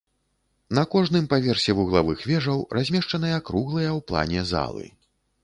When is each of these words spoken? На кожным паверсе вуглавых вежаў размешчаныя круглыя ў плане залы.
На 0.77 0.83
кожным 0.95 1.27
паверсе 1.33 1.75
вуглавых 1.81 2.23
вежаў 2.31 2.65
размешчаныя 2.79 3.37
круглыя 3.51 3.89
ў 3.97 4.09
плане 4.11 4.41
залы. 4.55 4.91